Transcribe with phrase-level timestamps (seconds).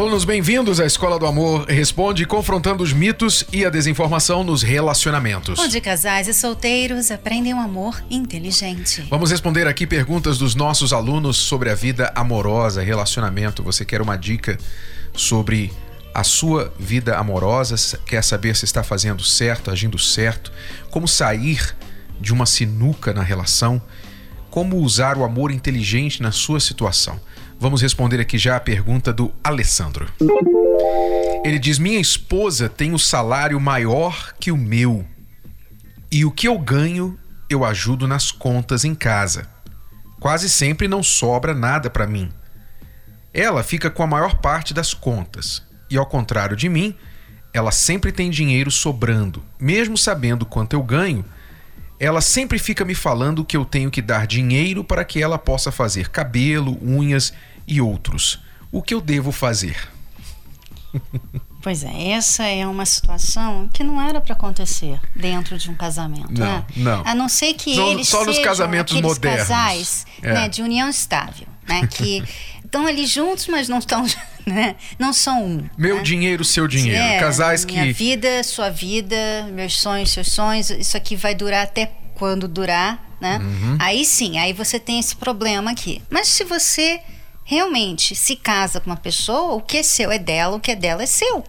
[0.00, 5.58] Alunos, bem-vindos à Escola do Amor Responde, confrontando os mitos e a desinformação nos relacionamentos.
[5.58, 9.06] Onde casais e solteiros aprendem um amor inteligente.
[9.10, 13.62] Vamos responder aqui perguntas dos nossos alunos sobre a vida amorosa, relacionamento.
[13.62, 14.56] Você quer uma dica
[15.12, 15.70] sobre
[16.14, 17.98] a sua vida amorosa?
[18.06, 20.50] Quer saber se está fazendo certo, agindo certo?
[20.90, 21.76] Como sair
[22.18, 23.82] de uma sinuca na relação?
[24.50, 27.20] Como usar o amor inteligente na sua situação?
[27.60, 30.10] Vamos responder aqui já a pergunta do Alessandro.
[31.44, 35.04] Ele diz: Minha esposa tem o um salário maior que o meu.
[36.10, 37.18] E o que eu ganho,
[37.50, 39.46] eu ajudo nas contas em casa.
[40.18, 42.32] Quase sempre não sobra nada para mim.
[43.32, 45.62] Ela fica com a maior parte das contas.
[45.90, 46.96] E ao contrário de mim,
[47.52, 49.44] ela sempre tem dinheiro sobrando.
[49.60, 51.26] Mesmo sabendo quanto eu ganho,
[52.00, 55.70] ela sempre fica me falando que eu tenho que dar dinheiro para que ela possa
[55.70, 57.30] fazer cabelo, unhas
[57.68, 58.40] e outros.
[58.72, 59.76] O que eu devo fazer?
[61.62, 66.32] Pois é, essa é uma situação que não era para acontecer dentro de um casamento,
[66.32, 66.64] não, né?
[66.74, 67.02] Não.
[67.04, 69.46] A não ser que só, eles só nos casamentos modernos.
[69.46, 70.32] casais é.
[70.32, 71.86] né, de união estável, né?
[71.86, 72.24] Que
[72.64, 74.06] estão ali juntos, mas não estão,
[74.46, 74.76] né?
[74.98, 75.70] Não são um.
[75.76, 76.02] Meu né?
[76.02, 77.00] dinheiro, seu dinheiro.
[77.00, 79.16] É, Casais minha que vida, sua vida,
[79.52, 80.70] meus sonhos, seus sonhos.
[80.70, 83.38] Isso aqui vai durar até quando durar, né?
[83.38, 83.76] Uhum.
[83.78, 86.02] Aí sim, aí você tem esse problema aqui.
[86.10, 87.00] Mas se você
[87.44, 90.76] realmente se casa com uma pessoa, o que é seu é dela, o que é
[90.76, 91.42] dela é seu,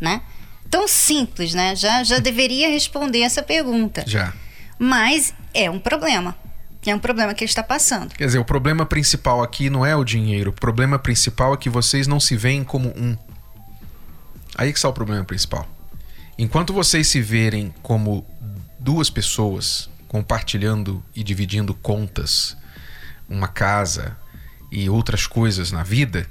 [0.00, 0.22] né?
[0.70, 1.74] Tão simples, né?
[1.74, 4.04] Já, já deveria responder essa pergunta.
[4.06, 4.32] Já.
[4.78, 6.36] Mas é um problema.
[6.90, 8.14] É um problema que ele está passando.
[8.14, 10.50] Quer dizer, o problema principal aqui não é o dinheiro.
[10.50, 13.16] O problema principal é que vocês não se veem como um.
[14.56, 15.68] Aí que está o problema principal.
[16.38, 18.26] Enquanto vocês se verem como
[18.78, 22.56] duas pessoas compartilhando e dividindo contas,
[23.28, 24.16] uma casa,
[24.70, 26.26] e outras coisas na vida,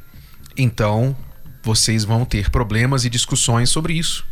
[0.56, 1.16] então
[1.64, 4.26] vocês vão ter problemas e discussões sobre isso.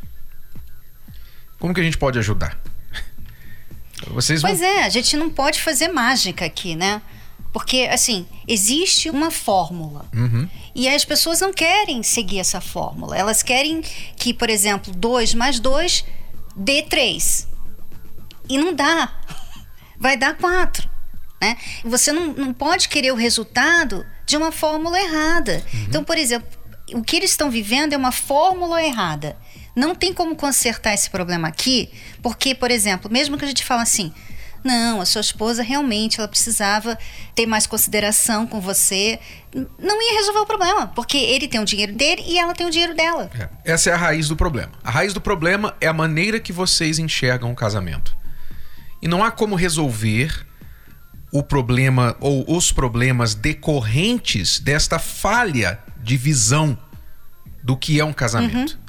[1.60, 2.58] Como que a gente pode ajudar?
[4.16, 4.68] Vocês pois vão...
[4.68, 7.02] é, a gente não pode fazer mágica aqui, né?
[7.52, 10.06] Porque, assim, existe uma fórmula.
[10.14, 10.50] Uhum.
[10.74, 13.18] E as pessoas não querem seguir essa fórmula.
[13.18, 13.82] Elas querem
[14.18, 16.06] que, por exemplo, 2 mais 2
[16.56, 17.48] dê 3.
[18.50, 19.14] E não dá.
[20.00, 20.90] Vai dar 4.
[21.42, 21.58] Né?
[21.84, 25.64] Você não, não pode querer o resultado de uma fórmula errada.
[25.74, 25.86] Uhum.
[25.88, 26.48] Então, por exemplo,
[26.94, 29.38] o que eles estão vivendo é uma fórmula errada.
[29.76, 31.90] Não tem como consertar esse problema aqui,
[32.22, 34.14] porque, por exemplo, mesmo que a gente fale assim,
[34.66, 36.98] não, a sua esposa realmente ela precisava
[37.36, 39.20] ter mais consideração com você,
[39.54, 42.72] não ia resolver o problema, porque ele tem o dinheiro dele e ela tem o
[42.72, 43.30] dinheiro dela.
[43.38, 43.74] É.
[43.74, 44.72] Essa é a raiz do problema.
[44.84, 48.18] A raiz do problema é a maneira que vocês enxergam o casamento.
[49.02, 50.48] E não há como resolver
[51.32, 56.76] o problema ou os problemas decorrentes desta falha de visão
[57.62, 58.74] do que é um casamento.
[58.74, 58.85] Uhum.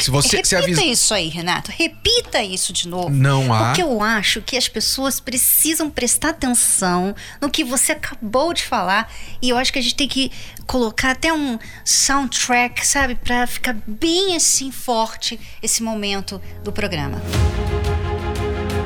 [0.00, 0.84] Se você Repita se avisa...
[0.84, 1.70] isso aí, Renato.
[1.70, 3.10] Repita isso de novo.
[3.10, 3.66] Não há.
[3.66, 9.10] Porque eu acho que as pessoas precisam prestar atenção no que você acabou de falar.
[9.40, 10.30] E eu acho que a gente tem que
[10.66, 13.14] colocar até um soundtrack, sabe?
[13.14, 17.20] Pra ficar bem assim forte esse momento do programa.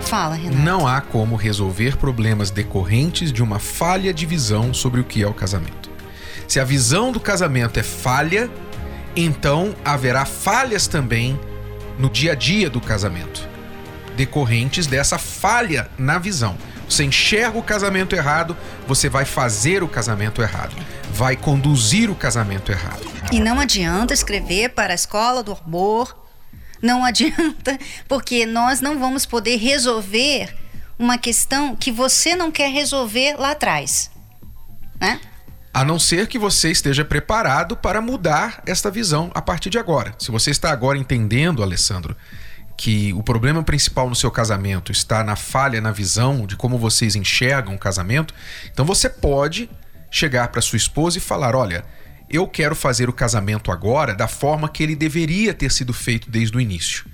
[0.03, 0.59] Fala, Renato.
[0.59, 5.27] Não há como resolver problemas decorrentes de uma falha de visão sobre o que é
[5.27, 5.91] o casamento.
[6.49, 8.51] Se a visão do casamento é falha,
[9.15, 11.39] então haverá falhas também
[11.99, 13.49] no dia a dia do casamento,
[14.17, 16.57] decorrentes dessa falha na visão.
[16.89, 18.57] Você enxerga o casamento errado,
[18.87, 20.75] você vai fazer o casamento errado,
[21.13, 23.07] vai conduzir o casamento errado.
[23.31, 26.21] E não adianta escrever para a escola do amor
[26.83, 27.79] não adianta,
[28.09, 30.55] porque nós não vamos poder resolver
[30.99, 34.11] uma questão que você não quer resolver lá atrás.
[35.01, 35.21] Né?
[35.73, 40.15] A não ser que você esteja preparado para mudar esta visão a partir de agora.
[40.19, 42.17] Se você está agora entendendo, Alessandro,
[42.77, 47.15] que o problema principal no seu casamento está na falha na visão de como vocês
[47.15, 48.35] enxergam o casamento,
[48.73, 49.71] então você pode
[50.11, 51.85] chegar para sua esposa e falar: olha
[52.31, 56.57] eu quero fazer o casamento agora da forma que ele deveria ter sido feito desde
[56.57, 57.05] o início.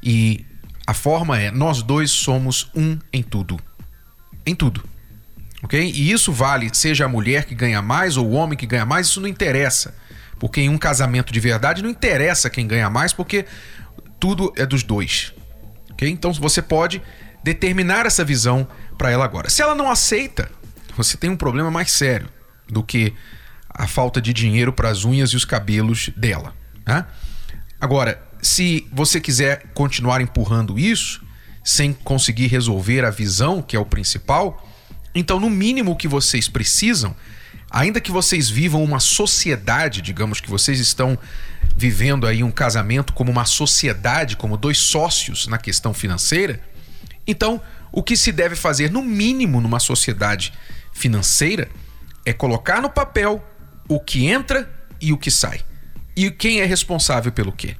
[0.00, 0.46] E
[0.86, 3.58] a forma é: nós dois somos um em tudo.
[4.46, 4.84] Em tudo.
[5.62, 5.80] Ok?
[5.80, 9.08] E isso vale, seja a mulher que ganha mais ou o homem que ganha mais,
[9.08, 9.94] isso não interessa.
[10.38, 13.44] Porque em um casamento de verdade não interessa quem ganha mais, porque
[14.18, 15.34] tudo é dos dois.
[15.90, 16.08] Ok?
[16.08, 17.02] Então você pode
[17.44, 18.66] determinar essa visão
[18.96, 19.50] para ela agora.
[19.50, 20.50] Se ela não aceita,
[20.96, 22.28] você tem um problema mais sério
[22.68, 23.14] do que
[23.68, 26.54] a falta de dinheiro para as unhas e os cabelos dela.
[26.86, 27.04] Né?
[27.80, 31.22] Agora, se você quiser continuar empurrando isso,
[31.64, 34.66] sem conseguir resolver a visão, que é o principal,
[35.14, 37.14] então, no mínimo que vocês precisam,
[37.70, 41.18] ainda que vocês vivam uma sociedade, digamos que vocês estão
[41.76, 46.60] vivendo aí um casamento como uma sociedade, como dois sócios na questão financeira,
[47.26, 47.60] então
[47.92, 50.52] o que se deve fazer, no mínimo, numa sociedade
[50.92, 51.68] financeira,
[52.24, 53.44] é colocar no papel
[53.88, 54.70] o que entra
[55.00, 55.60] e o que sai.
[56.16, 57.76] E quem é responsável pelo quê?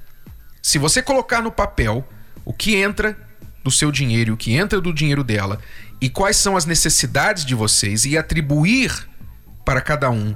[0.62, 2.06] Se você colocar no papel
[2.44, 3.16] o que entra
[3.62, 5.60] do seu dinheiro e o que entra do dinheiro dela
[6.00, 9.08] e quais são as necessidades de vocês e atribuir
[9.64, 10.35] para cada um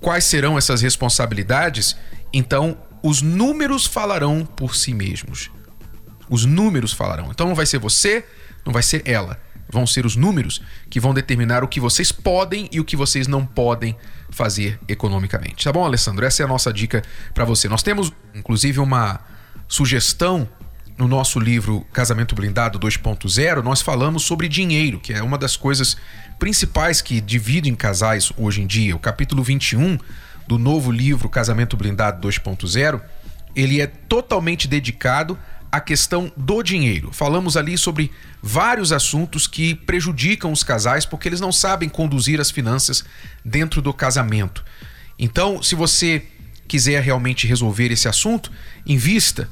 [0.00, 1.96] quais serão essas responsabilidades,
[2.32, 5.50] então os números falarão por si mesmos.
[6.28, 7.30] Os números falarão.
[7.30, 8.24] Então não vai ser você,
[8.64, 9.40] não vai ser ela.
[9.70, 13.26] Vão ser os números que vão determinar o que vocês podem e o que vocês
[13.26, 13.96] não podem
[14.30, 15.64] fazer economicamente.
[15.64, 16.24] Tá bom, Alessandro?
[16.24, 17.02] Essa é a nossa dica
[17.34, 17.68] para você.
[17.68, 19.20] Nós temos, inclusive, uma
[19.66, 20.48] sugestão
[20.98, 25.96] no nosso livro Casamento Blindado 2.0, nós falamos sobre dinheiro, que é uma das coisas
[26.40, 28.96] principais que dividem casais hoje em dia.
[28.96, 29.96] O capítulo 21
[30.48, 33.00] do novo livro Casamento Blindado 2.0,
[33.54, 35.38] ele é totalmente dedicado
[35.70, 37.10] à questão do dinheiro.
[37.12, 38.10] Falamos ali sobre
[38.42, 43.04] vários assuntos que prejudicam os casais porque eles não sabem conduzir as finanças
[43.44, 44.64] dentro do casamento.
[45.16, 46.24] Então, se você
[46.66, 48.50] quiser realmente resolver esse assunto,
[48.84, 49.48] invista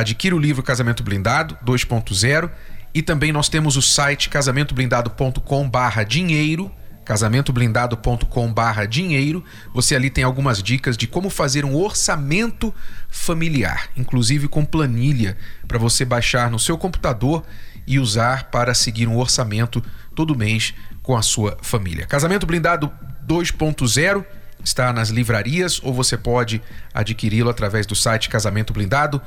[0.00, 2.50] adquira o livro Casamento Blindado 2.0
[2.92, 6.72] e também nós temos o site casamentoblindado.com/dinheiro,
[7.04, 9.44] casamentoblindado.com/dinheiro.
[9.72, 12.74] Você ali tem algumas dicas de como fazer um orçamento
[13.08, 15.36] familiar, inclusive com planilha
[15.68, 17.44] para você baixar no seu computador
[17.86, 19.82] e usar para seguir um orçamento
[20.14, 22.06] todo mês com a sua família.
[22.06, 22.92] Casamento Blindado
[23.26, 24.22] 2.0
[24.62, 26.62] está nas livrarias ou você pode
[26.92, 29.22] adquiri-lo através do site Casamento Blindado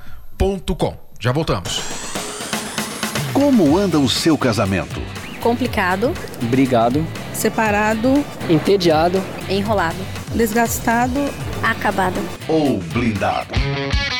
[0.77, 0.93] com.
[1.19, 1.79] Já voltamos.
[3.31, 5.01] Como anda o seu casamento?
[5.39, 6.13] Complicado.
[6.41, 7.05] Brigado.
[7.33, 8.23] Separado.
[8.49, 9.23] Entediado.
[9.49, 9.97] Enrolado.
[10.35, 11.19] Desgastado.
[11.63, 12.19] Acabado.
[12.49, 13.53] Ou blindado.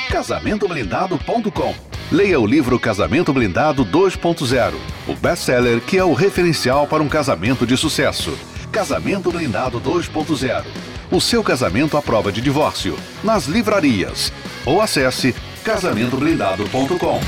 [0.09, 1.75] Casamentoblindado.com
[2.09, 4.73] Leia o livro Casamento Blindado 2.0,
[5.07, 8.37] o best-seller que é o referencial para um casamento de sucesso.
[8.71, 10.63] Casamento Blindado 2.0.
[11.11, 12.97] O seu casamento à prova de divórcio.
[13.23, 14.31] Nas livrarias.
[14.65, 17.19] Ou acesse casamentoblindado.com.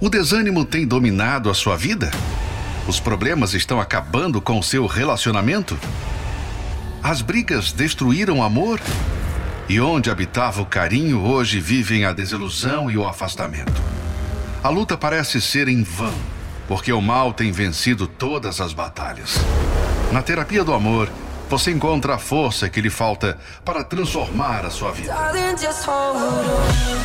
[0.00, 2.10] O desânimo tem dominado a sua vida?
[2.88, 5.78] Os problemas estão acabando com o seu relacionamento?
[7.02, 8.80] As brigas destruíram o amor?
[9.68, 13.82] E onde habitava o carinho, hoje vivem a desilusão e o afastamento.
[14.62, 16.14] A luta parece ser em vão,
[16.66, 19.36] porque o mal tem vencido todas as batalhas.
[20.12, 21.10] Na terapia do amor,
[21.48, 25.14] você encontra a força que lhe falta para transformar a sua vida.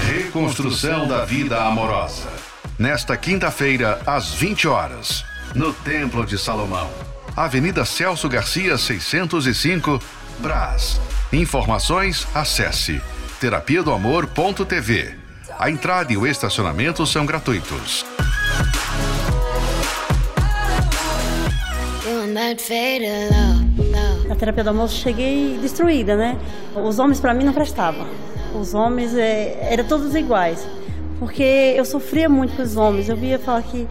[0.06, 2.30] Reconstrução da vida amorosa.
[2.78, 5.24] Nesta quinta-feira, às 20 horas,
[5.54, 6.90] no Templo de Salomão,
[7.36, 10.02] Avenida Celso Garcia, 605,
[10.40, 11.00] Brás.
[11.32, 13.02] Informações, acesse
[13.40, 15.16] terapia do amor.tv.
[15.58, 18.06] A entrada e o estacionamento são gratuitos.
[24.28, 26.38] Na terapia do amor cheguei destruída, né?
[26.76, 28.06] Os homens para mim não prestavam.
[28.54, 30.68] Os homens é, eram todos iguais.
[31.20, 33.08] Porque eu sofria muito com os homens.
[33.08, 33.88] Eu via falar que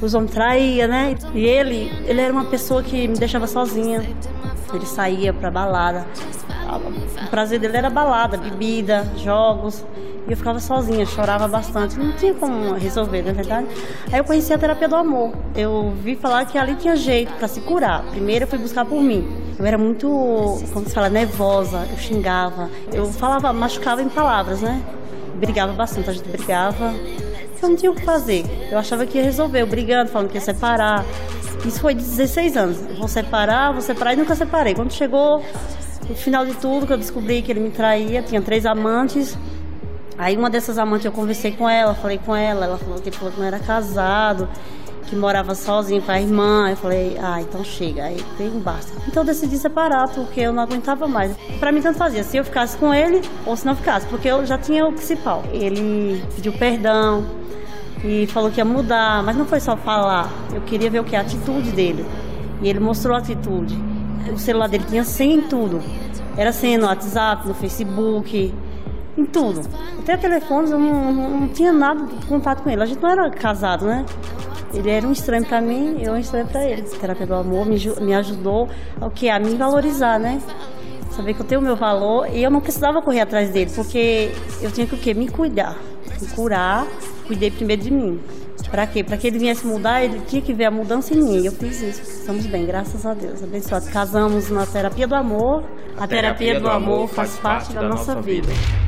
[0.00, 1.14] os homens traíam, né?
[1.34, 4.02] E ele, ele era uma pessoa que me deixava sozinha.
[4.72, 6.06] Ele saía para balada.
[7.24, 9.84] O prazer dele era balada, bebida, jogos.
[10.26, 11.98] E eu ficava sozinha, chorava bastante.
[11.98, 13.66] Não tinha como resolver, na é verdade.
[14.12, 15.32] Aí eu conheci a terapia do amor.
[15.54, 18.02] Eu vi falar que ali tinha jeito para se curar.
[18.04, 19.26] Primeiro eu fui buscar por mim.
[19.58, 20.08] Eu era muito,
[20.72, 21.86] como se fala, nervosa.
[21.90, 22.70] Eu xingava.
[22.92, 24.80] Eu falava, machucava em palavras, né?
[25.36, 26.94] Brigava bastante, a gente brigava.
[27.60, 28.44] Eu não tinha o que fazer.
[28.70, 29.62] Eu achava que ia resolver.
[29.62, 31.04] Eu brigando, falando que ia separar.
[31.64, 32.80] Isso foi de 16 anos.
[32.98, 34.74] vou separar, vou separar e nunca separei.
[34.74, 35.42] Quando chegou
[36.08, 39.36] no final de tudo, que eu descobri que ele me traía, tinha três amantes.
[40.22, 43.32] Aí uma dessas amantes eu conversei com ela, falei com ela, ela falou que falou
[43.32, 44.48] que não era casado,
[45.08, 46.70] que morava sozinho com a irmã.
[46.70, 48.92] Eu falei, ah, então chega, aí tem um basta.
[49.08, 51.36] Então eu decidi separar, porque eu não aguentava mais.
[51.58, 54.46] Para mim tanto fazia, se eu ficasse com ele ou se não ficasse, porque eu
[54.46, 55.42] já tinha o principal.
[55.52, 57.26] Ele pediu perdão
[58.04, 60.32] e falou que ia mudar, mas não foi só falar.
[60.54, 61.16] Eu queria ver o que?
[61.16, 62.06] A atitude dele.
[62.62, 63.76] E ele mostrou a atitude.
[64.32, 65.82] O celular dele tinha senha em tudo.
[66.36, 68.54] Era senha no WhatsApp, no Facebook,
[69.16, 69.62] em tudo.
[69.98, 72.82] Até telefones eu não, não, não, tinha nada de contato com ele.
[72.82, 74.04] A gente não era casado, né?
[74.72, 76.82] Ele era um estranho para mim, eu um estranho para ele.
[76.82, 78.68] A terapia do amor me, me ajudou
[79.00, 80.40] o que a me valorizar, né?
[81.10, 84.30] Saber que eu tenho o meu valor e eu não precisava correr atrás dele, porque
[84.62, 85.12] eu tinha que o quê?
[85.12, 85.76] Me cuidar,
[86.20, 86.86] me curar.
[87.26, 88.18] Cuidei primeiro de mim.
[88.70, 89.04] Para quê?
[89.04, 91.44] Para que ele viesse mudar, ele tinha que ver a mudança em mim.
[91.44, 92.00] Eu fiz isso.
[92.00, 93.42] Estamos bem, graças a Deus.
[93.42, 93.86] Abençoado.
[93.90, 95.62] Casamos na terapia do amor.
[95.98, 98.48] A, a terapia, terapia, do, do amor, amor faz parte, da, da, nossa vida.
[98.48, 98.81] vida.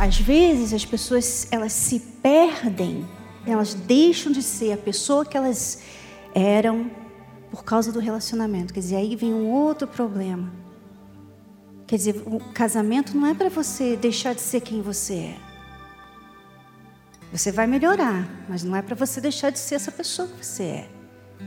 [0.00, 3.06] Às vezes as pessoas elas se perdem,
[3.46, 5.82] elas deixam de ser a pessoa que elas
[6.34, 6.90] eram
[7.50, 8.72] por causa do relacionamento.
[8.72, 10.50] Quer dizer, aí vem um outro problema.
[11.86, 15.36] Quer dizer, o casamento não é para você deixar de ser quem você é.
[17.30, 20.62] Você vai melhorar, mas não é para você deixar de ser essa pessoa que você
[20.62, 20.90] é.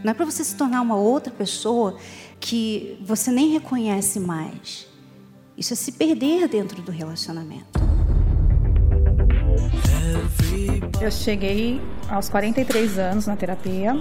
[0.04, 1.98] Não é para você se tornar uma outra pessoa
[2.40, 4.88] que você nem reconhece mais.
[5.58, 7.83] Isso é se perder dentro do relacionamento.
[11.02, 13.94] Eu cheguei aos 43 anos na terapia,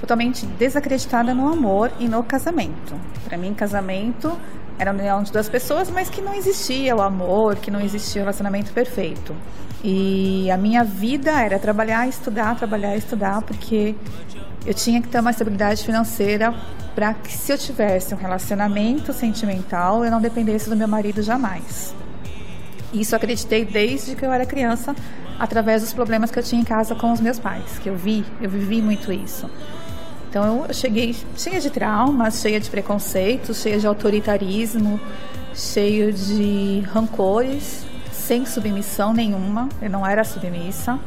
[0.00, 2.94] totalmente desacreditada no amor e no casamento.
[3.24, 4.36] Para mim, casamento
[4.78, 8.22] era a união de duas pessoas, mas que não existia o amor, que não existia
[8.22, 9.34] o relacionamento perfeito.
[9.82, 13.94] E a minha vida era trabalhar, estudar, trabalhar, estudar, porque
[14.66, 16.52] eu tinha que ter uma estabilidade financeira
[16.94, 21.94] para que se eu tivesse um relacionamento sentimental, eu não dependesse do meu marido jamais.
[22.92, 24.94] Isso acreditei desde que eu era criança,
[25.38, 28.24] através dos problemas que eu tinha em casa com os meus pais, que eu vi,
[28.40, 29.50] eu vivi muito isso.
[30.28, 35.00] Então eu cheguei cheia de traumas, cheia de preconceitos, cheia de autoritarismo,
[35.54, 40.98] cheio de rancores, sem submissão nenhuma, eu não era submissa.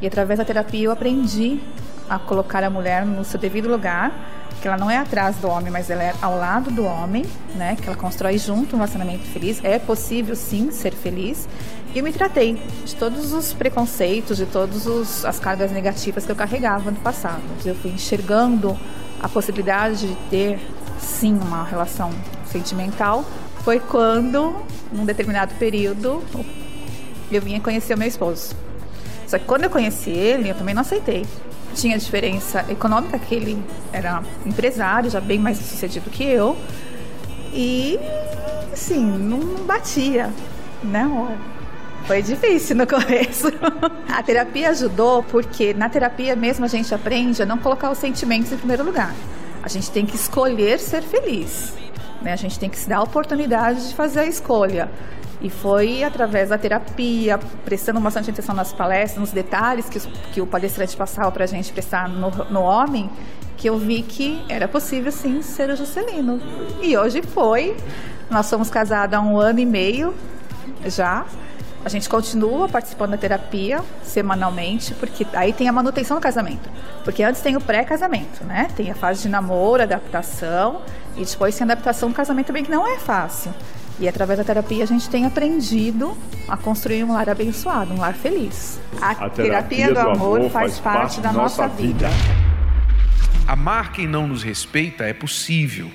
[0.00, 1.60] E através da terapia eu aprendi
[2.08, 4.12] a colocar a mulher no seu devido lugar,
[4.62, 7.26] que ela não é atrás do homem, mas ela é ao lado do homem,
[7.56, 7.76] né?
[7.76, 9.62] Que ela constrói junto um relacionamento feliz.
[9.64, 11.48] É possível sim ser feliz.
[11.92, 16.36] E eu me tratei de todos os preconceitos, de todas as cargas negativas que eu
[16.36, 17.42] carregava no passado.
[17.64, 18.78] Eu fui enxergando
[19.20, 20.60] a possibilidade de ter
[20.98, 22.10] sim uma relação
[22.46, 23.24] sentimental
[23.62, 24.54] foi quando,
[24.92, 26.22] num determinado período,
[27.30, 28.54] eu vinha conhecer o meu esposo.
[29.26, 31.24] Só que quando eu conheci ele, eu também não aceitei.
[31.74, 33.62] Tinha diferença econômica, que ele
[33.92, 36.56] era empresário, já bem mais sucedido que eu.
[37.52, 37.98] E,
[38.72, 40.30] assim, não batia,
[40.82, 41.06] né?
[42.06, 43.48] Foi difícil no começo.
[44.08, 48.52] A terapia ajudou porque na terapia mesmo a gente aprende a não colocar os sentimentos
[48.52, 49.14] em primeiro lugar.
[49.62, 51.72] A gente tem que escolher ser feliz.
[52.20, 52.32] Né?
[52.32, 54.90] A gente tem que se dar a oportunidade de fazer a escolha.
[55.42, 59.98] E foi através da terapia, prestando bastante atenção nas palestras, nos detalhes que,
[60.32, 63.10] que o palestrante passava para a gente prestar no, no homem,
[63.56, 66.40] que eu vi que era possível sim ser o Juscelino.
[66.80, 67.76] E hoje foi.
[68.30, 70.14] Nós somos casados há um ano e meio
[70.86, 71.26] já.
[71.84, 76.70] A gente continua participando da terapia semanalmente, porque aí tem a manutenção do casamento.
[77.02, 78.68] Porque antes tem o pré-casamento, né?
[78.76, 80.82] Tem a fase de namoro, adaptação,
[81.16, 83.52] e depois tem a adaptação do casamento também, que não é fácil.
[84.02, 86.18] E através da terapia a gente tem aprendido
[86.48, 88.80] a construir um lar abençoado, um lar feliz.
[89.00, 92.08] A, a terapia, terapia, do, do amor, amor faz, parte, parte da nossa vida.
[92.08, 92.42] vida.
[93.46, 95.88] Amar quem não nos respeita é possível,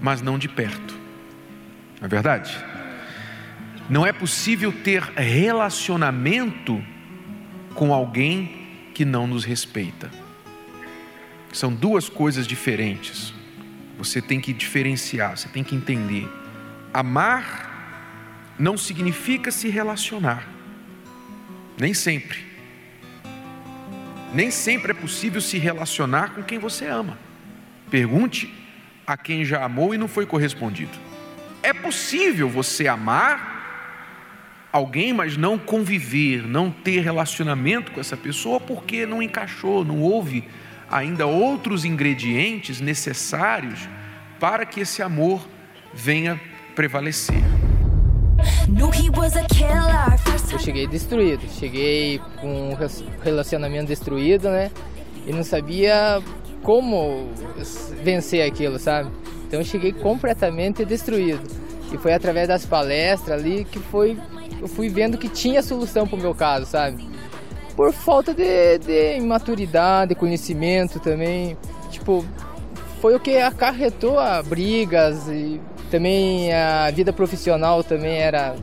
[0.00, 0.94] mas não de perto.
[2.00, 2.56] Não é verdade?
[3.90, 6.82] Não é possível ter relacionamento
[7.74, 10.10] com alguém que não nos respeita.
[11.52, 13.34] São duas coisas diferentes.
[13.98, 16.39] Você tem que diferenciar, você tem que entender.
[16.92, 20.46] Amar não significa se relacionar.
[21.78, 22.44] Nem sempre.
[24.34, 27.18] Nem sempre é possível se relacionar com quem você ama.
[27.90, 28.52] Pergunte
[29.06, 30.92] a quem já amou e não foi correspondido.
[31.62, 39.04] É possível você amar alguém, mas não conviver, não ter relacionamento com essa pessoa porque
[39.06, 40.44] não encaixou, não houve
[40.90, 43.88] ainda outros ingredientes necessários
[44.38, 45.46] para que esse amor
[45.92, 47.36] venha prevalecer.
[50.52, 52.76] Eu cheguei destruído, cheguei com um
[53.22, 54.70] relacionamento destruído, né?
[55.26, 56.20] E não sabia
[56.62, 57.28] como
[58.02, 59.10] vencer aquilo, sabe?
[59.46, 61.42] Então eu cheguei completamente destruído.
[61.92, 64.16] E foi através das palestras ali que foi
[64.60, 67.08] eu fui vendo que tinha solução pro meu caso, sabe?
[67.74, 71.56] Por falta de, de imaturidade, conhecimento também.
[71.90, 72.24] Tipo,
[73.00, 75.60] foi o que acarretou a brigas e
[75.90, 78.54] também a vida profissional também era,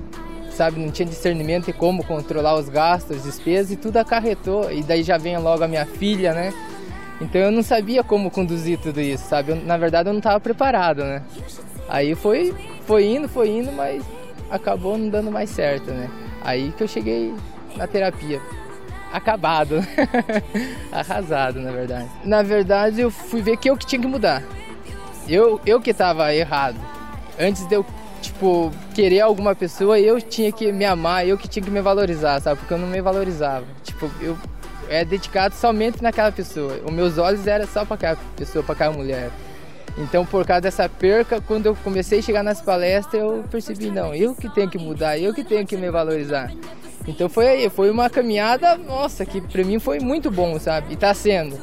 [0.51, 4.72] sabe, não tinha discernimento de como controlar os gastos, as despesas e tudo acarretou.
[4.72, 6.53] E daí já vem logo a minha filha, né?
[7.19, 9.51] Então eu não sabia como conduzir tudo isso, sabe?
[9.51, 11.22] Eu, na verdade eu não estava preparado, né?
[11.89, 12.53] Aí foi,
[12.86, 14.03] foi indo, foi indo, mas
[14.50, 16.10] acabou não dando mais certo, né?
[16.43, 17.34] Aí que eu cheguei
[17.75, 18.41] na terapia.
[19.12, 19.75] acabado,
[20.91, 22.10] arrasado, na verdade.
[22.24, 24.43] Na verdade, eu fui ver que eu que tinha que mudar.
[25.27, 26.77] Eu, eu que estava errado.
[27.39, 27.86] Antes de eu,
[28.22, 32.41] tipo, querer alguma pessoa, eu tinha que me amar, eu que tinha que me valorizar,
[32.41, 32.60] sabe?
[32.60, 33.65] Porque eu não me valorizava.
[33.84, 34.38] Tipo, eu
[34.89, 36.79] é dedicado somente naquela pessoa.
[36.86, 39.29] Os meus olhos eram só para aquela pessoa, para aquela mulher.
[39.98, 44.13] Então, por causa dessa perca, quando eu comecei a chegar nas palestras, eu percebi, não,
[44.13, 46.51] eu que tenho que mudar, eu que tenho que me valorizar.
[47.08, 50.94] Então foi aí, foi uma caminhada, nossa, que para mim foi muito bom, sabe?
[50.94, 51.58] E tá sendo.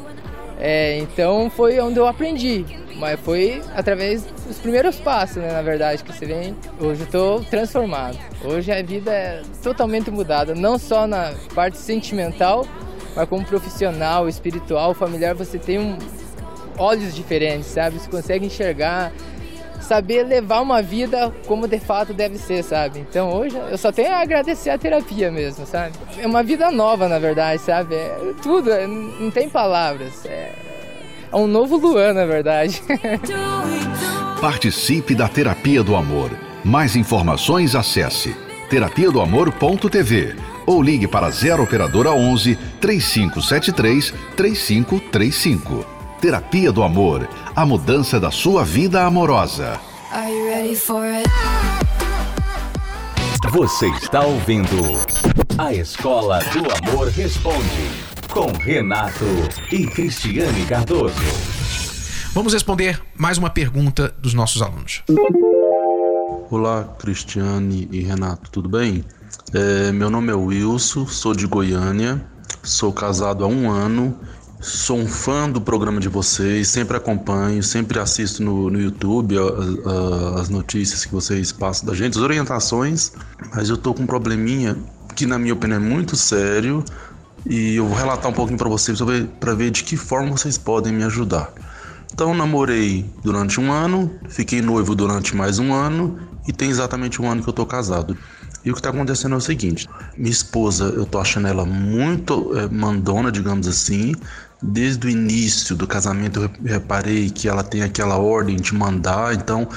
[0.59, 2.65] É, então foi onde eu aprendi,
[2.97, 6.55] mas foi através dos primeiros passos, né, na verdade, que você vem.
[6.81, 8.19] Hoje eu tô transformado.
[8.45, 12.67] Hoje a vida é totalmente mudada, não só na parte sentimental,
[13.17, 15.99] mas como profissional, espiritual, familiar, você tem um,
[16.79, 17.99] olhos diferentes, sabe?
[17.99, 19.13] Você consegue enxergar,
[19.85, 23.01] saber levar uma vida como de fato deve ser, sabe?
[23.01, 25.93] Então hoje eu só tenho a agradecer a terapia mesmo, sabe?
[26.19, 27.95] É uma vida nova, na verdade, sabe?
[27.95, 30.25] É tudo, é, não tem palavras.
[30.25, 30.53] É,
[31.33, 32.83] é um novo Luan, na verdade.
[34.41, 36.31] Participe da Terapia do Amor.
[36.65, 38.35] Mais informações acesse
[38.71, 40.35] terapia do amor.tv
[40.67, 45.94] ou ligue para 0 operadora 11 3573 3535.
[46.25, 49.79] Terapia do Amor, a mudança da sua vida amorosa.
[53.53, 54.75] Você está ouvindo
[55.59, 57.91] A Escola do Amor Responde,
[58.33, 59.27] com Renato
[59.71, 61.15] e Cristiane Cardoso.
[62.33, 65.03] Vamos responder mais uma pergunta dos nossos alunos.
[66.51, 69.05] Olá, Cristiane e Renato, tudo bem?
[69.53, 72.25] É, meu nome é Wilson, sou de Goiânia,
[72.63, 74.19] sou casado há um ano
[74.65, 79.37] Sou um fã do programa de vocês, sempre acompanho, sempre assisto no, no YouTube
[80.41, 83.13] as notícias que vocês passam da gente, as orientações,
[83.55, 84.75] mas eu tô com um probleminha
[85.15, 86.83] que, na minha opinião, é muito sério
[87.45, 88.99] e eu vou relatar um pouquinho para vocês
[89.39, 91.53] para ver de que forma vocês podem me ajudar.
[92.11, 97.31] Então, namorei durante um ano, fiquei noivo durante mais um ano e tem exatamente um
[97.31, 98.17] ano que eu tô casado.
[98.65, 102.57] E o que está acontecendo é o seguinte: minha esposa, eu tô achando ela muito
[102.57, 104.15] é, mandona, digamos assim.
[104.67, 109.69] Desde o início do casamento eu reparei que ela tem aquela ordem de mandar, então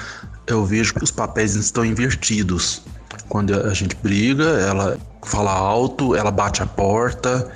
[0.47, 2.81] eu vejo que os papéis estão invertidos.
[3.27, 7.51] Quando a gente briga, ela fala alto, ela bate a porta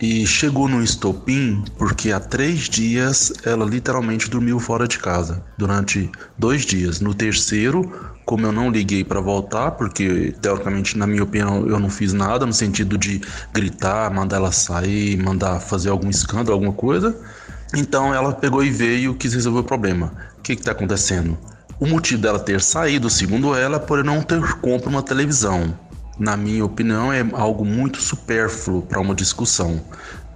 [0.00, 6.10] e chegou no estopim porque há três dias ela literalmente dormiu fora de casa durante
[6.38, 7.00] dois dias.
[7.00, 7.92] No terceiro,
[8.24, 12.46] como eu não liguei para voltar, porque teoricamente, na minha opinião, eu não fiz nada
[12.46, 13.20] no sentido de
[13.52, 17.14] gritar, mandar ela sair, mandar fazer algum escândalo, alguma coisa.
[17.74, 20.12] Então ela pegou e veio, quis resolver o problema.
[20.38, 21.36] O que está acontecendo?
[21.78, 25.76] O motivo dela ter saído, segundo ela, é por eu não ter compro uma televisão.
[26.20, 29.80] Na minha opinião, é algo muito supérfluo para uma discussão.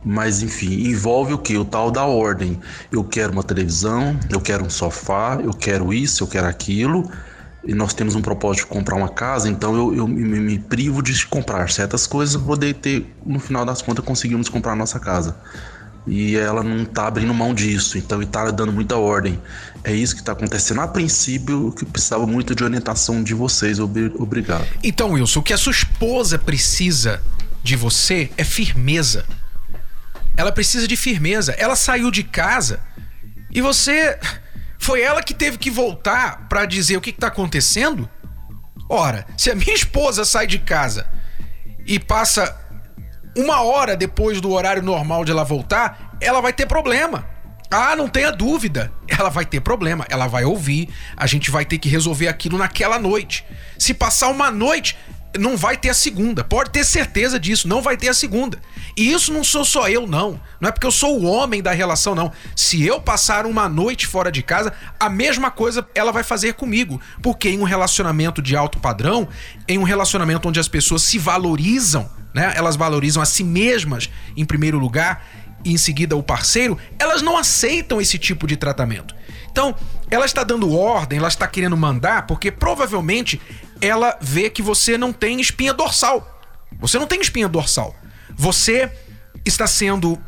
[0.03, 1.57] Mas enfim, envolve o que?
[1.57, 2.59] O tal da ordem.
[2.91, 7.09] Eu quero uma televisão, eu quero um sofá, eu quero isso, eu quero aquilo
[7.67, 11.03] e nós temos um propósito de comprar uma casa, então eu, eu me, me, privo
[11.03, 15.01] de comprar certas coisas para poder ter, no final das contas, conseguimos comprar a nossa
[15.01, 15.37] casa.
[16.07, 19.41] E ela não está abrindo mão disso, então está dando muita ordem.
[19.83, 20.81] É isso que está acontecendo.
[20.81, 23.79] A princípio, que precisava muito de orientação de vocês.
[23.79, 24.67] Obrigado.
[24.83, 27.23] Então, Wilson, o que a sua esposa precisa
[27.63, 29.25] de você é firmeza.
[30.37, 31.53] Ela precisa de firmeza.
[31.53, 32.81] Ela saiu de casa
[33.51, 34.19] e você
[34.79, 38.09] foi ela que teve que voltar para dizer o que, está acontecendo?
[38.89, 41.07] Ora, se a minha esposa sai de casa
[41.87, 42.55] e passa
[43.37, 47.27] uma hora depois do horário normal de ela voltar, ela vai ter problema.
[47.71, 48.93] Ah, não tenha dúvida.
[49.09, 50.07] Ela vai ter problema.
[50.09, 50.89] Ela vai ouvir.
[51.17, 53.45] A gente vai ter que resolver aquilo naquela noite.
[53.79, 54.97] Se passar uma noite,
[55.39, 56.45] não vai ter a segunda.
[56.45, 58.59] Pode ter certeza disso, não vai ter a segunda.
[58.97, 60.41] E isso não sou só eu, não.
[60.61, 62.33] Não é porque eu sou o homem da relação, não.
[62.55, 67.01] Se eu passar uma noite fora de casa, a mesma coisa ela vai fazer comigo.
[67.23, 69.29] Porque em um relacionamento de alto padrão,
[69.67, 72.53] em um relacionamento onde as pessoas se valorizam, né?
[72.57, 75.25] Elas valorizam a si mesmas em primeiro lugar
[75.65, 79.15] e em seguida o parceiro, elas não aceitam esse tipo de tratamento.
[79.51, 79.75] Então,
[80.11, 83.41] ela está dando ordem, ela está querendo mandar, porque provavelmente
[83.81, 86.41] ela vê que você não tem espinha dorsal.
[86.81, 87.95] Você não tem espinha dorsal.
[88.37, 88.91] Você
[89.45, 90.21] está sendo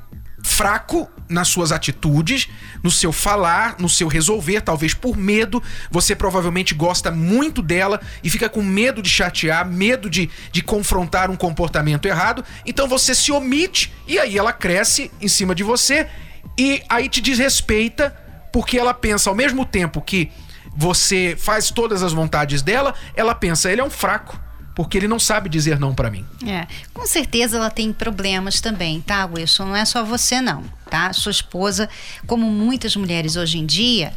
[0.46, 2.48] fraco nas suas atitudes,
[2.80, 5.60] no seu falar, no seu resolver, talvez por medo.
[5.90, 11.30] Você provavelmente gosta muito dela e fica com medo de chatear, medo de, de confrontar
[11.30, 12.44] um comportamento errado.
[12.64, 16.08] Então você se omite e aí ela cresce em cima de você
[16.56, 18.16] e aí te desrespeita
[18.52, 20.30] porque ela pensa ao mesmo tempo que
[20.76, 24.45] você faz todas as vontades dela, ela pensa, ele é um fraco.
[24.76, 26.24] Porque ele não sabe dizer não para mim.
[26.46, 29.64] É, com certeza ela tem problemas também, tá, Wilson?
[29.64, 31.14] Não é só você não, tá?
[31.14, 31.88] Sua esposa,
[32.26, 34.12] como muitas mulheres hoje em dia,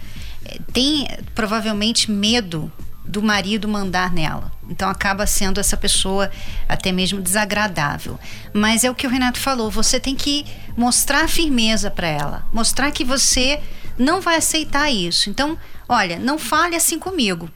[0.46, 2.70] eh, tem provavelmente medo
[3.06, 4.52] do marido mandar nela.
[4.70, 6.30] Então acaba sendo essa pessoa
[6.68, 8.20] até mesmo desagradável.
[8.54, 10.46] Mas é o que o Renato falou, você tem que
[10.76, 13.62] mostrar firmeza para ela, mostrar que você
[13.98, 15.30] não vai aceitar isso.
[15.30, 17.50] Então, olha, não fale assim comigo.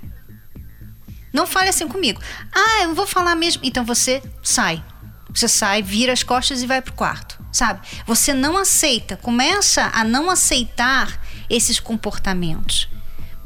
[1.34, 2.22] Não fale assim comigo.
[2.54, 3.64] Ah, eu vou falar mesmo.
[3.66, 4.82] Então você sai.
[5.34, 7.82] Você sai, vira as costas e vai pro quarto, sabe?
[8.06, 11.20] Você não aceita, começa a não aceitar
[11.50, 12.88] esses comportamentos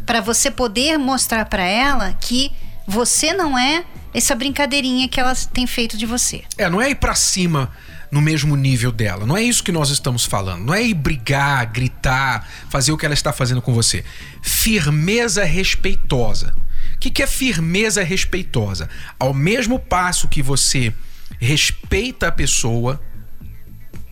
[0.05, 2.51] para você poder mostrar para ela que
[2.85, 6.43] você não é essa brincadeirinha que ela tem feito de você.
[6.57, 7.71] É, não é ir para cima
[8.11, 9.25] no mesmo nível dela.
[9.25, 10.65] Não é isso que nós estamos falando.
[10.65, 14.03] Não é ir brigar, gritar, fazer o que ela está fazendo com você.
[14.41, 16.55] Firmeza respeitosa.
[16.97, 18.89] O que, que é firmeza respeitosa?
[19.19, 20.91] Ao mesmo passo que você
[21.39, 22.99] respeita a pessoa,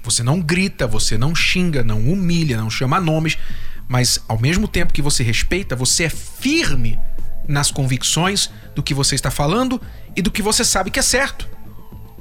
[0.03, 3.39] você não grita, você não xinga, não humilha, não chama nomes,
[3.87, 6.99] mas ao mesmo tempo que você respeita, você é firme
[7.47, 9.81] nas convicções do que você está falando
[10.15, 11.49] e do que você sabe que é certo.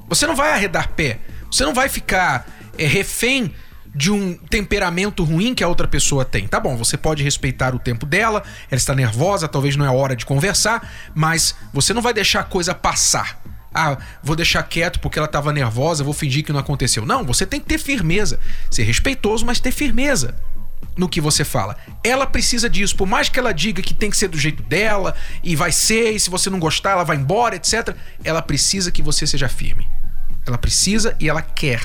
[0.08, 2.48] Você não vai arredar pé, você não vai ficar
[2.78, 3.54] é, refém
[3.94, 6.48] de um temperamento ruim que a outra pessoa tem.
[6.48, 10.16] Tá bom, você pode respeitar o tempo dela, ela está nervosa, talvez não é hora
[10.16, 13.40] de conversar, mas você não vai deixar a coisa passar.
[13.72, 17.04] Ah, vou deixar quieto porque ela estava nervosa, vou fingir que não aconteceu.
[17.06, 18.38] Não, você tem que ter firmeza.
[18.70, 20.36] Ser respeitoso, mas ter firmeza
[20.96, 21.76] no que você fala.
[22.04, 25.16] Ela precisa disso, por mais que ela diga que tem que ser do jeito dela
[25.42, 27.96] e vai ser, e se você não gostar, ela vai embora, etc.
[28.22, 29.88] Ela precisa que você seja firme.
[30.46, 31.84] Ela precisa e ela quer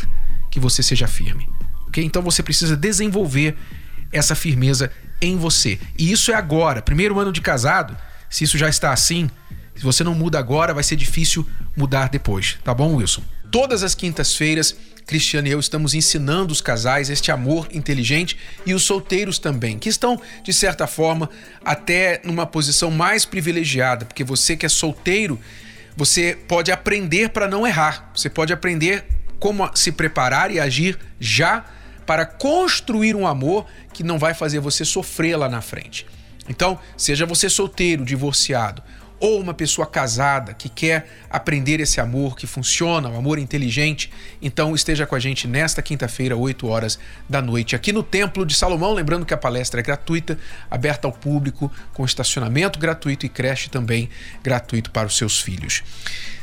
[0.52, 1.48] que você seja firme
[1.90, 2.04] ok?
[2.04, 3.58] Então você precisa desenvolver
[4.12, 5.80] essa firmeza em você.
[5.98, 7.98] E isso é agora, primeiro ano de casado.
[8.30, 9.30] Se isso já está assim,
[9.76, 13.24] se você não muda agora, vai ser difícil mudar depois, tá bom, Wilson?
[13.52, 14.76] Todas as quintas-feiras,
[15.08, 19.90] Cristiano e eu estamos ensinando os casais este amor inteligente e os solteiros também, que
[19.90, 21.30] estão, de certa forma,
[21.66, 25.40] até numa posição mais privilegiada, porque você que é solteiro,
[25.98, 29.04] você pode aprender para não errar, você pode aprender
[29.40, 31.66] como se preparar e agir já
[32.10, 36.08] para construir um amor que não vai fazer você sofrer lá na frente.
[36.50, 38.82] Então, seja você solteiro, divorciado
[39.20, 44.10] ou uma pessoa casada que quer aprender esse amor que funciona, um amor inteligente,
[44.42, 46.98] então esteja com a gente nesta quinta-feira, 8 horas
[47.30, 48.94] da noite, aqui no Templo de Salomão.
[48.94, 50.40] Lembrando que a palestra é gratuita,
[50.72, 54.10] aberta ao público, com estacionamento gratuito e creche também
[54.42, 55.84] gratuito para os seus filhos.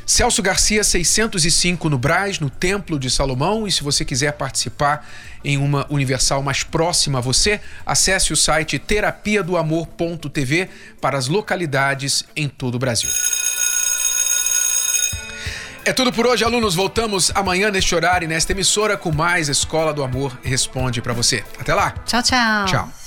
[0.07, 3.67] Celso Garcia 605 no Braz, no Templo de Salomão.
[3.67, 5.05] E se você quiser participar
[5.43, 10.69] em uma Universal mais próxima a você, acesse o site terapia do amor.tv
[11.01, 13.09] para as localidades em todo o Brasil.
[15.83, 16.73] É tudo por hoje, alunos.
[16.73, 21.43] Voltamos amanhã neste horário e nesta emissora com mais Escola do Amor Responde para você.
[21.59, 21.91] Até lá.
[22.05, 22.65] Tchau, tchau.
[22.65, 23.06] Tchau.